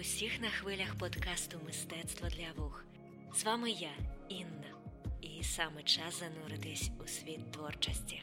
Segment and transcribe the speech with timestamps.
[0.00, 2.84] Усіх на хвилях подкасту Мистецтво для вух.
[3.34, 3.90] З вами я,
[4.28, 4.70] Інна,
[5.20, 8.22] і саме час зануритись у світ творчості.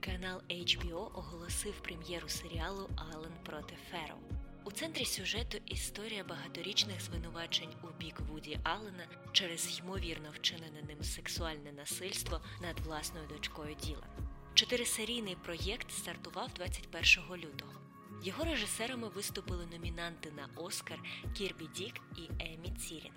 [0.00, 4.18] Канал HBO оголосив прем'єру серіалу Ален проти Ферроу.
[4.64, 11.72] У центрі сюжету історія багаторічних звинувачень у бік Вуді Аллена через ймовірно вчинене ним сексуальне
[11.72, 14.06] насильство над власною дочкою Діла.
[14.54, 17.89] Чотирисерійний проєкт стартував 21 лютого.
[18.22, 20.98] Його режисерами виступили номінанти на Оскар
[21.34, 23.14] Кірбі Дік і Емі Цірінг.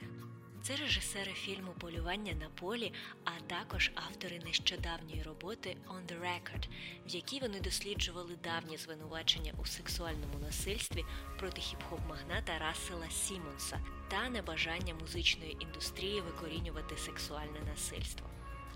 [0.64, 2.94] Це режисери фільму Полювання на полі,
[3.24, 6.68] а також автори нещодавньої роботи «On the Record»,
[7.08, 11.06] в якій вони досліджували давні звинувачення у сексуальному насильстві
[11.40, 18.30] проти хіп-хоп магната Рассела Сімонса та небажання музичної індустрії викорінювати сексуальне насильство.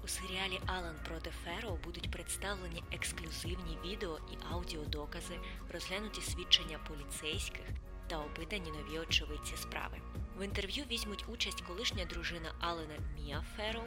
[0.08, 5.40] У серіалі Алан проти Ферро будуть представлені ексклюзивні відео і аудіодокази,
[5.74, 7.66] розглянуті свідчення поліцейських
[8.08, 10.02] та опитані нові очевидці справи.
[10.38, 13.84] В інтерв'ю візьмуть участь колишня дружина Алена Мія Ферроу,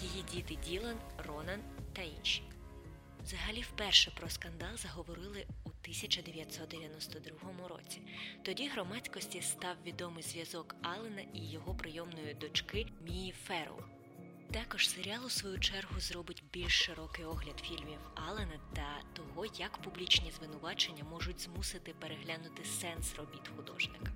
[0.00, 1.60] її діти Ділан, Ронан
[1.92, 2.42] та інші.
[3.22, 8.00] Взагалі, вперше про скандал заговорили у 1992 році.
[8.42, 13.99] Тоді громадськості став відомий зв'язок Алена і його прийомної дочки Мії Ферроу.
[14.52, 20.30] Також серіал у свою чергу зробить більш широкий огляд фільмів Алена та того, як публічні
[20.30, 24.12] звинувачення можуть змусити переглянути сенс робіт художника.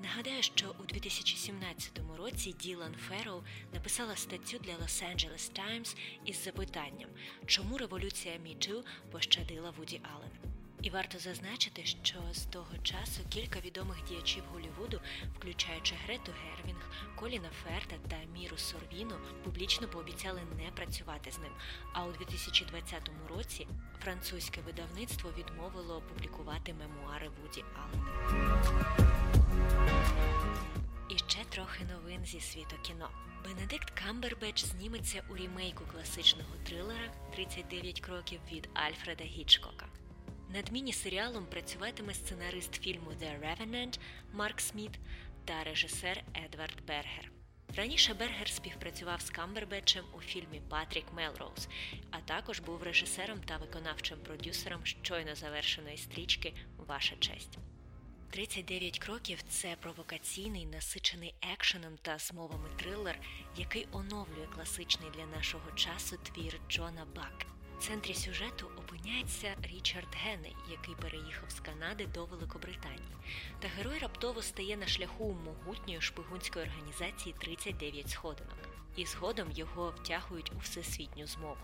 [0.00, 3.42] Нагадаю, що у 2017 році Ділан Ферроу
[3.74, 7.08] написала статтю для Los Angeles Times із запитанням,
[7.46, 10.54] чому революція MeToo пощадила Вуді Аллена.
[10.82, 15.00] І варто зазначити, що з того часу кілька відомих діячів Голлівуду,
[15.38, 21.52] включаючи Грету Гервінг, Коліна Ферта та Міру Сорвіну, публічно пообіцяли не працювати з ним.
[21.92, 23.66] А у 2020 році
[24.04, 28.62] французьке видавництво відмовило опублікувати мемуари Вуді Аллена.
[31.08, 33.10] І ще трохи новин зі світу кіно.
[33.44, 39.86] Бенедикт Камбербеч зніметься у рімейку класичного трилера «39 кроків від Альфреда Гічкока.
[40.54, 43.98] Над міні-серіалом працюватиме сценарист фільму The Revenant
[44.32, 44.90] Марк Сміт
[45.44, 47.32] та режисер Едвард Бергер.
[47.76, 51.68] Раніше Бергер співпрацював з Камбербечем у фільмі Патрік Мелроуз,
[52.10, 57.58] а також був режисером та виконавчим продюсером щойно завершеної стрічки Ваша честь.
[58.30, 63.18] 39 кроків це провокаційний, насичений екшеном та змовами трилер,
[63.56, 67.46] який оновлює класичний для нашого часу твір Джона Бак.
[67.88, 73.16] Центрі сюжету опиняється Річард Генней, який переїхав з Канади до Великобританії.
[73.60, 78.58] Та герой раптово стає на шляху могутньої шпигунської організації 39 сходинок,
[78.96, 81.56] і згодом його втягують у всесвітню змову.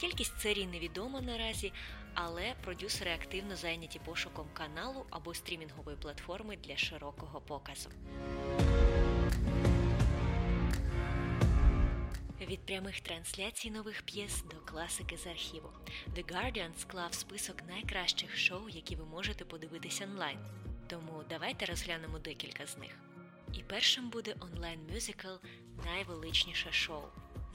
[0.00, 1.72] Кількість серій невідома наразі,
[2.14, 7.90] але продюсери активно зайняті пошуком каналу або стрімінгової платформи для широкого показу.
[12.48, 15.68] Від прямих трансляцій нових п'єс до класики з архіву.
[16.14, 20.38] The Guardian склав список найкращих шоу, які ви можете подивитися онлайн.
[20.86, 22.98] Тому давайте розглянемо декілька з них.
[23.52, 25.28] І першим буде онлайн-мюзикл
[25.84, 27.02] Найвеличніше шоу.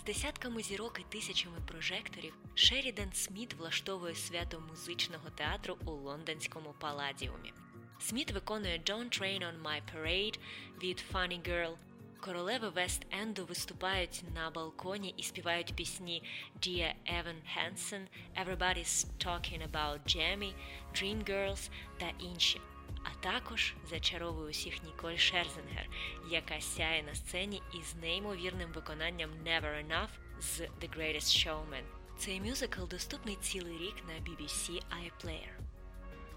[0.02, 7.54] З десятками зірок і тисячами прожекторів Шерідан Сміт влаштовує свято музичного театру у лондонському паладіумі.
[8.00, 10.40] Сміт виконує «Don't Train on My Parade»
[10.84, 11.76] від Funny Girl.
[12.22, 16.24] Королеви Вест-Енду виступають на балконі і співають пісні
[16.60, 18.02] Gia Evan Hansen,
[18.44, 20.54] Everybody's Talking About Jamie,
[20.94, 22.62] Dreamgirls та інші.
[23.04, 25.90] А також зачаровує усіх Ніколь Шерзингер,
[26.30, 31.84] яка сяє на сцені із неймовірним виконанням Never Enough з The Greatest Showman.
[32.18, 35.71] Цей мюзикл доступний цілий рік на BBC iPlayer.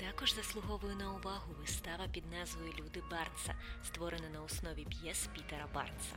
[0.06, 3.54] Також заслуговує на увагу вистава під назвою Люди Барнса,
[3.84, 6.16] створена на основі п'єс Пітера Барнса.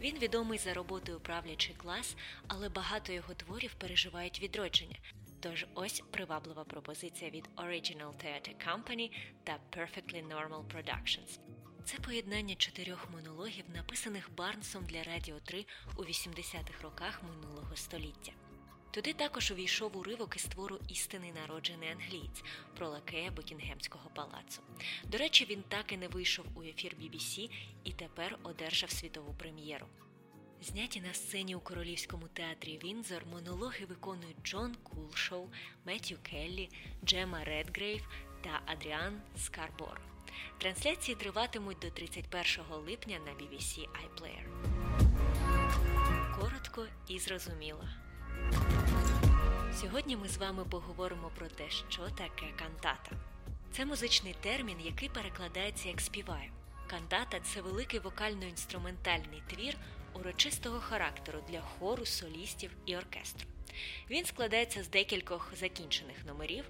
[0.00, 2.16] Він відомий за роботою правлячий клас,
[2.48, 4.96] але багато його творів переживають відродження.
[5.40, 9.10] Тож ось приваблива пропозиція від Original Theatre Company
[9.44, 11.38] та Perfectly Normal Productions.
[11.84, 18.32] Це поєднання чотирьох монологів, написаних Барнсом для Радіо 3 у 80-х роках минулого століття.
[18.98, 22.42] Туди також увійшов уривок із твору істинний народжений англієць
[22.76, 24.62] про лакея Букінгемського палацу.
[25.04, 27.50] До речі, він так і не вийшов у ефір BBC
[27.84, 29.86] і тепер одержав світову прем'єру.
[30.62, 35.48] Зняті на сцені у Королівському театрі Вінзор монологи виконують Джон Кулшоу,
[35.84, 36.70] Меттю Келлі,
[37.04, 38.08] Джемма Редгрейв
[38.44, 40.00] та Адріан Скарборо.
[40.58, 44.44] Трансляції триватимуть до 31 липня на BBC iPlayer.
[46.40, 47.84] Коротко і зрозуміло.
[49.80, 53.10] Сьогодні ми з вами поговоримо про те, що таке кантата.
[53.72, 56.50] Це музичний термін, який перекладається як співаю.
[56.86, 59.76] Кантата це великий вокально-інструментальний твір
[60.14, 63.48] урочистого характеру для хору, солістів і оркестру.
[64.10, 66.64] Він складається з декількох закінчених номерів,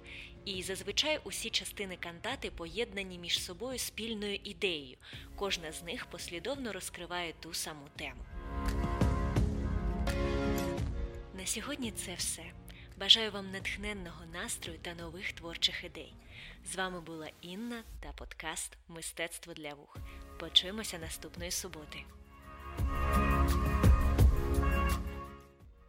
[0.45, 4.97] і зазвичай усі частини кантати поєднані між собою спільною ідеєю.
[5.35, 8.23] Кожна з них послідовно розкриває ту саму тему.
[11.33, 12.43] На сьогодні це все.
[12.99, 16.13] Бажаю вам натхненного настрою та нових творчих ідей.
[16.65, 19.97] З вами була Інна та подкаст Мистецтво для вух.
[20.39, 22.03] Почуємося наступної суботи.